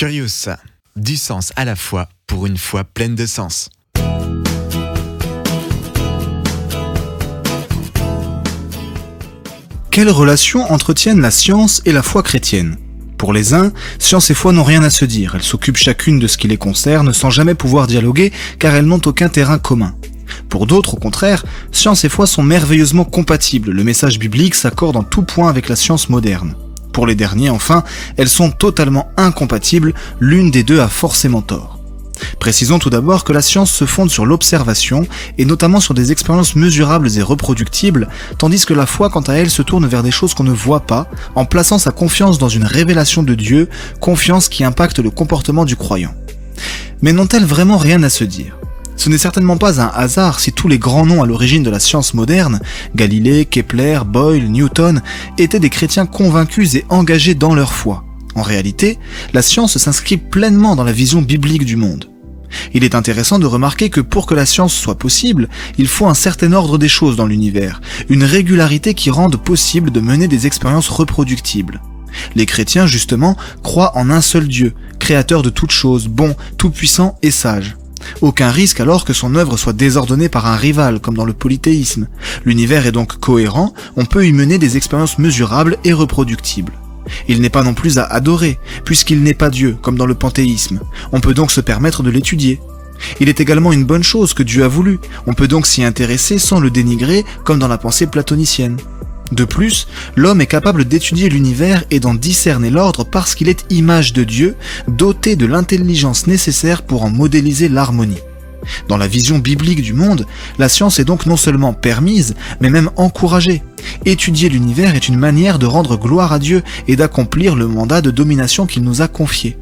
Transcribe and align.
Curious, 0.00 0.48
du 0.96 1.18
sens 1.18 1.52
à 1.56 1.66
la 1.66 1.76
fois 1.76 2.08
pour 2.26 2.46
une 2.46 2.56
foi 2.56 2.84
pleine 2.84 3.14
de 3.14 3.26
sens. 3.26 3.68
Quelle 9.90 10.08
relation 10.08 10.72
entretiennent 10.72 11.20
la 11.20 11.30
science 11.30 11.82
et 11.84 11.92
la 11.92 12.02
foi 12.02 12.22
chrétienne? 12.22 12.78
Pour 13.18 13.34
les 13.34 13.52
uns, 13.52 13.72
science 13.98 14.30
et 14.30 14.34
foi 14.34 14.54
n'ont 14.54 14.64
rien 14.64 14.82
à 14.82 14.88
se 14.88 15.04
dire, 15.04 15.34
elles 15.34 15.42
s'occupent 15.42 15.76
chacune 15.76 16.18
de 16.18 16.28
ce 16.28 16.38
qui 16.38 16.48
les 16.48 16.56
concerne 16.56 17.12
sans 17.12 17.28
jamais 17.28 17.54
pouvoir 17.54 17.86
dialoguer 17.86 18.32
car 18.58 18.74
elles 18.74 18.86
n'ont 18.86 19.02
aucun 19.04 19.28
terrain 19.28 19.58
commun. 19.58 19.94
Pour 20.48 20.66
d'autres, 20.66 20.94
au 20.94 20.98
contraire, 20.98 21.44
science 21.72 22.06
et 22.06 22.08
foi 22.08 22.26
sont 22.26 22.42
merveilleusement 22.42 23.04
compatibles, 23.04 23.70
le 23.70 23.84
message 23.84 24.18
biblique 24.18 24.54
s'accorde 24.54 24.96
en 24.96 25.02
tout 25.02 25.24
point 25.24 25.50
avec 25.50 25.68
la 25.68 25.76
science 25.76 26.08
moderne. 26.08 26.54
Pour 26.92 27.06
les 27.06 27.14
derniers, 27.14 27.50
enfin, 27.50 27.84
elles 28.16 28.28
sont 28.28 28.50
totalement 28.50 29.10
incompatibles, 29.16 29.94
l'une 30.18 30.50
des 30.50 30.62
deux 30.62 30.80
a 30.80 30.88
forcément 30.88 31.42
tort. 31.42 31.78
Précisons 32.38 32.78
tout 32.78 32.90
d'abord 32.90 33.24
que 33.24 33.32
la 33.32 33.42
science 33.42 33.70
se 33.70 33.86
fonde 33.86 34.10
sur 34.10 34.26
l'observation, 34.26 35.06
et 35.38 35.44
notamment 35.44 35.80
sur 35.80 35.94
des 35.94 36.12
expériences 36.12 36.56
mesurables 36.56 37.16
et 37.16 37.22
reproductibles, 37.22 38.08
tandis 38.38 38.64
que 38.64 38.74
la 38.74 38.86
foi, 38.86 39.10
quant 39.10 39.20
à 39.22 39.34
elle, 39.34 39.50
se 39.50 39.62
tourne 39.62 39.86
vers 39.86 40.02
des 40.02 40.10
choses 40.10 40.34
qu'on 40.34 40.44
ne 40.44 40.50
voit 40.50 40.80
pas, 40.80 41.06
en 41.34 41.44
plaçant 41.44 41.78
sa 41.78 41.92
confiance 41.92 42.38
dans 42.38 42.48
une 42.48 42.64
révélation 42.64 43.22
de 43.22 43.34
Dieu, 43.34 43.68
confiance 44.00 44.48
qui 44.48 44.64
impacte 44.64 44.98
le 44.98 45.10
comportement 45.10 45.64
du 45.64 45.76
croyant. 45.76 46.14
Mais 47.02 47.12
n'ont-elles 47.12 47.46
vraiment 47.46 47.78
rien 47.78 48.02
à 48.02 48.10
se 48.10 48.24
dire? 48.24 48.56
Ce 49.00 49.08
n'est 49.08 49.16
certainement 49.16 49.56
pas 49.56 49.80
un 49.80 49.90
hasard 49.94 50.40
si 50.40 50.52
tous 50.52 50.68
les 50.68 50.78
grands 50.78 51.06
noms 51.06 51.22
à 51.22 51.26
l'origine 51.26 51.62
de 51.62 51.70
la 51.70 51.80
science 51.80 52.12
moderne, 52.12 52.60
Galilée, 52.94 53.46
Kepler, 53.46 54.00
Boyle, 54.04 54.50
Newton, 54.50 55.00
étaient 55.38 55.58
des 55.58 55.70
chrétiens 55.70 56.04
convaincus 56.04 56.74
et 56.74 56.84
engagés 56.90 57.34
dans 57.34 57.54
leur 57.54 57.72
foi. 57.72 58.04
En 58.34 58.42
réalité, 58.42 58.98
la 59.32 59.40
science 59.40 59.78
s'inscrit 59.78 60.18
pleinement 60.18 60.76
dans 60.76 60.84
la 60.84 60.92
vision 60.92 61.22
biblique 61.22 61.64
du 61.64 61.76
monde. 61.76 62.10
Il 62.74 62.84
est 62.84 62.94
intéressant 62.94 63.38
de 63.38 63.46
remarquer 63.46 63.88
que 63.88 64.02
pour 64.02 64.26
que 64.26 64.34
la 64.34 64.44
science 64.44 64.74
soit 64.74 64.98
possible, 64.98 65.48
il 65.78 65.88
faut 65.88 66.06
un 66.06 66.14
certain 66.14 66.52
ordre 66.52 66.76
des 66.76 66.88
choses 66.88 67.16
dans 67.16 67.26
l'univers, 67.26 67.80
une 68.10 68.24
régularité 68.24 68.92
qui 68.92 69.08
rende 69.08 69.38
possible 69.38 69.92
de 69.92 70.00
mener 70.00 70.28
des 70.28 70.46
expériences 70.46 70.90
reproductibles. 70.90 71.80
Les 72.34 72.44
chrétiens, 72.44 72.86
justement, 72.86 73.38
croient 73.62 73.96
en 73.96 74.10
un 74.10 74.20
seul 74.20 74.46
Dieu, 74.46 74.74
créateur 74.98 75.40
de 75.40 75.48
toutes 75.48 75.70
choses, 75.70 76.06
bon, 76.06 76.36
tout-puissant 76.58 77.16
et 77.22 77.30
sage. 77.30 77.76
Aucun 78.20 78.50
risque 78.50 78.80
alors 78.80 79.04
que 79.04 79.12
son 79.12 79.34
œuvre 79.34 79.56
soit 79.56 79.72
désordonnée 79.72 80.28
par 80.28 80.46
un 80.46 80.56
rival, 80.56 81.00
comme 81.00 81.16
dans 81.16 81.24
le 81.24 81.32
polythéisme. 81.32 82.08
L'univers 82.44 82.86
est 82.86 82.92
donc 82.92 83.18
cohérent, 83.18 83.74
on 83.96 84.04
peut 84.04 84.26
y 84.26 84.32
mener 84.32 84.58
des 84.58 84.76
expériences 84.76 85.18
mesurables 85.18 85.78
et 85.84 85.92
reproductibles. 85.92 86.72
Il 87.28 87.40
n'est 87.40 87.50
pas 87.50 87.62
non 87.62 87.74
plus 87.74 87.98
à 87.98 88.04
adorer, 88.04 88.58
puisqu'il 88.84 89.22
n'est 89.22 89.34
pas 89.34 89.50
Dieu, 89.50 89.76
comme 89.82 89.96
dans 89.96 90.06
le 90.06 90.14
panthéisme. 90.14 90.80
On 91.12 91.20
peut 91.20 91.34
donc 91.34 91.50
se 91.50 91.60
permettre 91.60 92.02
de 92.02 92.10
l'étudier. 92.10 92.60
Il 93.18 93.28
est 93.28 93.40
également 93.40 93.72
une 93.72 93.84
bonne 93.84 94.02
chose 94.02 94.34
que 94.34 94.42
Dieu 94.42 94.64
a 94.64 94.68
voulu, 94.68 94.98
on 95.26 95.32
peut 95.32 95.48
donc 95.48 95.66
s'y 95.66 95.82
intéresser 95.82 96.38
sans 96.38 96.60
le 96.60 96.70
dénigrer, 96.70 97.24
comme 97.44 97.58
dans 97.58 97.68
la 97.68 97.78
pensée 97.78 98.06
platonicienne. 98.06 98.76
De 99.32 99.44
plus, 99.44 99.86
l'homme 100.16 100.40
est 100.40 100.46
capable 100.46 100.84
d'étudier 100.84 101.28
l'univers 101.28 101.84
et 101.90 102.00
d'en 102.00 102.14
discerner 102.14 102.70
l'ordre 102.70 103.04
parce 103.04 103.34
qu'il 103.34 103.48
est 103.48 103.64
image 103.70 104.12
de 104.12 104.24
Dieu, 104.24 104.56
doté 104.88 105.36
de 105.36 105.46
l'intelligence 105.46 106.26
nécessaire 106.26 106.82
pour 106.82 107.04
en 107.04 107.10
modéliser 107.10 107.68
l'harmonie. 107.68 108.18
Dans 108.88 108.96
la 108.96 109.06
vision 109.06 109.38
biblique 109.38 109.82
du 109.82 109.94
monde, 109.94 110.26
la 110.58 110.68
science 110.68 110.98
est 110.98 111.04
donc 111.04 111.26
non 111.26 111.36
seulement 111.36 111.72
permise, 111.72 112.34
mais 112.60 112.70
même 112.70 112.90
encouragée. 112.96 113.62
Étudier 114.04 114.48
l'univers 114.48 114.94
est 114.94 115.08
une 115.08 115.18
manière 115.18 115.58
de 115.58 115.66
rendre 115.66 115.96
gloire 115.96 116.32
à 116.32 116.38
Dieu 116.38 116.62
et 116.86 116.96
d'accomplir 116.96 117.56
le 117.56 117.66
mandat 117.66 118.02
de 118.02 118.10
domination 118.10 118.66
qu'il 118.66 118.82
nous 118.82 119.00
a 119.00 119.08
confié. 119.08 119.56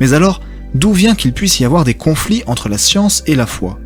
Mais 0.00 0.12
alors, 0.12 0.40
d'où 0.74 0.92
vient 0.92 1.14
qu'il 1.14 1.32
puisse 1.32 1.60
y 1.60 1.64
avoir 1.64 1.84
des 1.84 1.94
conflits 1.94 2.42
entre 2.46 2.68
la 2.68 2.78
science 2.78 3.22
et 3.26 3.34
la 3.34 3.46
foi? 3.46 3.78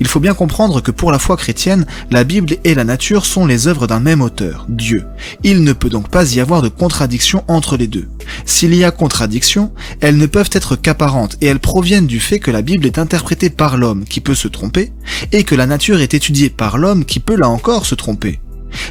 Il 0.00 0.06
faut 0.06 0.18
bien 0.18 0.34
comprendre 0.34 0.80
que 0.80 0.90
pour 0.90 1.12
la 1.12 1.18
foi 1.18 1.36
chrétienne, 1.36 1.86
la 2.10 2.24
Bible 2.24 2.56
et 2.64 2.74
la 2.74 2.84
nature 2.84 3.26
sont 3.26 3.46
les 3.46 3.68
œuvres 3.68 3.86
d'un 3.86 4.00
même 4.00 4.22
auteur, 4.22 4.64
Dieu. 4.68 5.04
Il 5.44 5.62
ne 5.62 5.74
peut 5.74 5.90
donc 5.90 6.08
pas 6.08 6.34
y 6.34 6.40
avoir 6.40 6.62
de 6.62 6.68
contradiction 6.68 7.44
entre 7.48 7.76
les 7.76 7.86
deux. 7.86 8.08
S'il 8.46 8.74
y 8.74 8.82
a 8.82 8.90
contradiction, 8.90 9.72
elles 10.00 10.16
ne 10.16 10.26
peuvent 10.26 10.50
être 10.52 10.74
qu'apparentes 10.74 11.36
et 11.42 11.46
elles 11.46 11.60
proviennent 11.60 12.06
du 12.06 12.18
fait 12.18 12.38
que 12.38 12.50
la 12.50 12.62
Bible 12.62 12.86
est 12.86 12.98
interprétée 12.98 13.50
par 13.50 13.76
l'homme 13.76 14.04
qui 14.04 14.20
peut 14.20 14.34
se 14.34 14.48
tromper 14.48 14.92
et 15.32 15.44
que 15.44 15.54
la 15.54 15.66
nature 15.66 16.00
est 16.00 16.14
étudiée 16.14 16.50
par 16.50 16.78
l'homme 16.78 17.04
qui 17.04 17.20
peut 17.20 17.36
là 17.36 17.48
encore 17.48 17.84
se 17.84 17.94
tromper. 17.94 18.40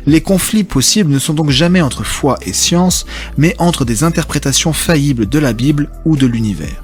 Les 0.06 0.22
conflits 0.22 0.64
possibles 0.64 1.12
ne 1.12 1.20
sont 1.20 1.34
donc 1.34 1.50
jamais 1.50 1.82
entre 1.82 2.04
foi 2.04 2.38
et 2.46 2.54
science, 2.54 3.06
mais 3.38 3.56
entre 3.58 3.86
des 3.86 4.04
interprétations 4.04 4.74
faillibles 4.74 5.28
de 5.28 5.40
la 5.40 5.54
Bible 5.54 5.90
ou 6.06 6.18
de 6.18 6.28
l'univers. 6.28 6.84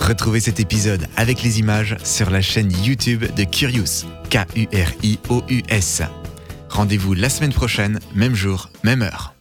Retrouvez 0.00 0.40
cet 0.40 0.60
épisode 0.60 1.06
avec 1.16 1.42
les 1.42 1.60
images 1.60 1.96
sur 2.02 2.30
la 2.30 2.40
chaîne 2.40 2.72
YouTube 2.84 3.24
de 3.36 3.44
Curious, 3.44 4.06
K-U-R-I-O-U-S. 4.30 6.02
Rendez-vous 6.70 7.12
la 7.12 7.28
semaine 7.28 7.52
prochaine, 7.52 8.00
même 8.14 8.34
jour, 8.34 8.70
même 8.82 9.02
heure. 9.02 9.28